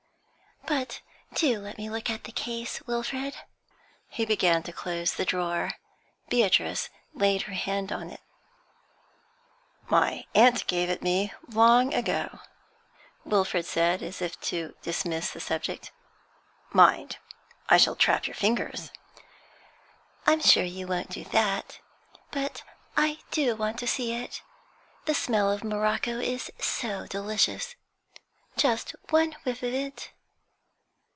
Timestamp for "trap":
17.97-18.25